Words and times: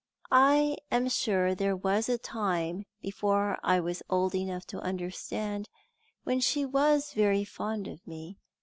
I 0.31 0.77
am 0.91 1.09
sure 1.09 1.53
there 1.53 1.75
was 1.75 2.09
a 2.09 2.17
time, 2.17 2.87
before 3.03 3.59
I 3.61 3.79
was 3.79 4.01
old 4.09 4.33
enough 4.33 4.65
to 4.73 4.79
understand, 4.79 5.69
when 6.23 6.39
she 6.39 6.65
was 6.65 7.13
very 7.13 7.43
fond 7.43 7.87
of 7.87 8.07
me. 8.07 8.39